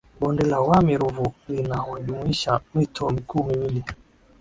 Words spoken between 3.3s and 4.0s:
miwili